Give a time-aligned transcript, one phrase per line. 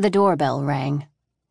[0.00, 1.08] The doorbell rang.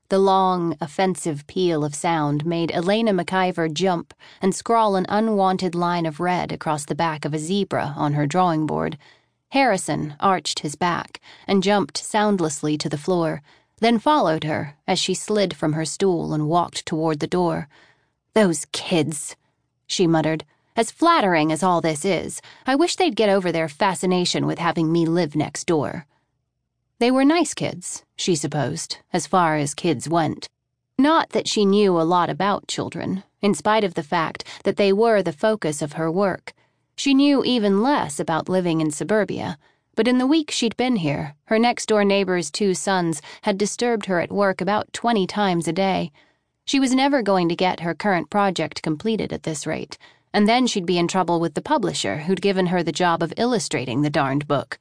[0.07, 6.05] The long, offensive peal of sound made Elaina McIvor jump and scrawl an unwanted line
[6.05, 8.97] of red across the back of a zebra on her drawing board.
[9.49, 13.41] Harrison arched his back and jumped soundlessly to the floor,
[13.79, 17.67] then followed her as she slid from her stool and walked toward the door.
[18.33, 19.35] Those kids,
[19.87, 20.45] she muttered.
[20.73, 24.89] As flattering as all this is, I wish they'd get over their fascination with having
[24.89, 26.05] me live next door.
[26.99, 30.49] They were nice kids, she supposed, as far as kids went.
[30.97, 34.91] Not that she knew a lot about children, in spite of the fact that they
[34.91, 36.53] were the focus of her work.
[36.95, 39.57] She knew even less about living in suburbia,
[39.95, 44.07] but in the week she'd been here, her next door neighbor's two sons had disturbed
[44.07, 46.11] her at work about 20 times a day.
[46.65, 49.97] She was never going to get her current project completed at this rate
[50.33, 53.33] and then she'd be in trouble with the publisher who'd given her the job of
[53.37, 54.77] illustrating the darned book.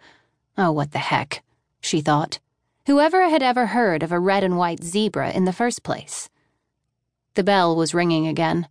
[0.59, 1.43] Oh, what the heck,
[1.87, 2.39] she thought.
[2.87, 6.29] Whoever had ever heard of a red and white zebra in the first place?
[7.35, 8.69] The bell was ringing again.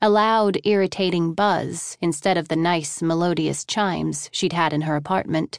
[0.00, 5.58] A loud, irritating buzz instead of the nice, melodious chimes she'd had in her apartment.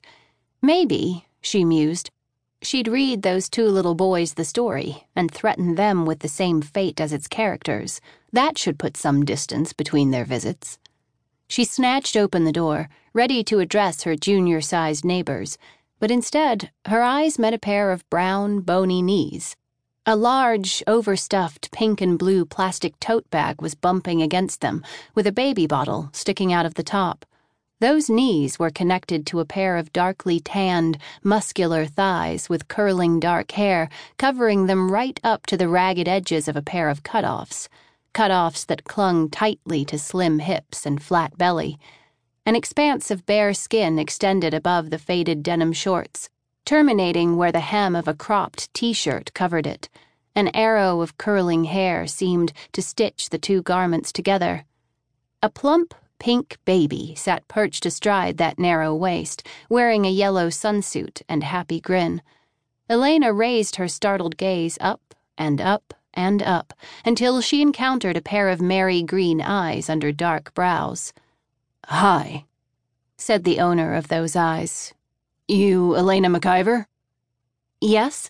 [0.62, 2.10] Maybe, she mused,
[2.62, 7.00] she'd read those two little boys the story and threaten them with the same fate
[7.02, 10.78] as its characters that should put some distance between their visits.
[11.48, 15.58] She snatched open the door, ready to address her junior sized neighbors,
[16.00, 19.56] but instead, her eyes met a pair of brown, bony knees.
[20.06, 24.84] A large, overstuffed pink and blue plastic tote bag was bumping against them,
[25.14, 27.26] with a baby bottle sticking out of the top.
[27.80, 33.52] Those knees were connected to a pair of darkly tanned, muscular thighs with curling dark
[33.52, 37.70] hair covering them right up to the ragged edges of a pair of cutoffs
[38.14, 41.78] cutoffs that clung tightly to slim hips and flat belly.
[42.46, 46.30] An expanse of bare skin extended above the faded denim shorts,
[46.66, 49.90] terminating where the hem of a cropped t shirt covered it.
[50.36, 54.66] An arrow of curling hair seemed to stitch the two garments together.
[55.42, 61.44] A plump, pink baby sat perched astride that narrow waist, wearing a yellow sunsuit and
[61.44, 62.22] happy grin.
[62.90, 66.74] Elaina raised her startled gaze up and up and up
[67.06, 71.14] until she encountered a pair of merry green eyes under dark brows.
[71.92, 72.46] Hi,
[73.18, 74.94] said the owner of those eyes.
[75.48, 76.86] You Elaina McIvor?
[77.82, 78.30] Yes.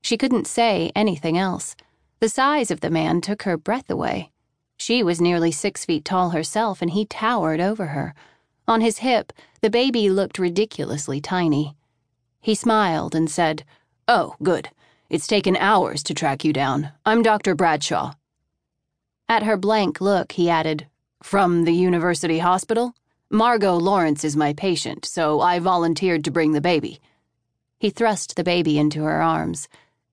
[0.00, 1.76] She couldn't say anything else.
[2.20, 4.30] The size of the man took her breath away.
[4.78, 8.14] She was nearly six feet tall herself, and he towered over her.
[8.66, 11.76] On his hip, the baby looked ridiculously tiny.
[12.40, 13.64] He smiled and said,
[14.08, 14.70] Oh, good.
[15.10, 16.92] It's taken hours to track you down.
[17.04, 17.54] I'm Dr.
[17.54, 18.14] Bradshaw.
[19.28, 20.86] At her blank look, he added,
[21.24, 22.94] From the University Hospital?
[23.30, 27.00] Margot Lawrence is my patient, so I volunteered to bring the baby.
[27.78, 29.66] He thrust the baby into her arms.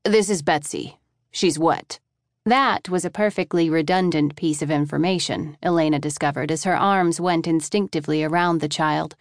[0.05, 0.99] This is Betsy.
[1.29, 1.99] She's wet.
[2.45, 8.23] That was a perfectly redundant piece of information, Elaina discovered as her arms went instinctively
[8.23, 9.17] around the child.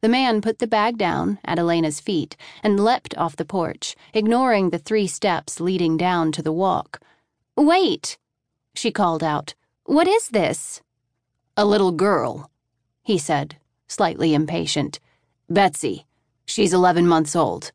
[0.00, 4.70] The man put the bag down at Elaina's feet and leapt off the porch, ignoring
[4.70, 7.00] the three steps leading down to the walk.
[7.54, 8.16] Wait,
[8.74, 9.52] she called out.
[9.84, 10.80] What is this?
[11.56, 12.50] A little girl,
[13.04, 13.56] he said,
[13.86, 14.98] slightly impatient.
[15.48, 16.04] Betsy.
[16.46, 17.70] She's 11 months old.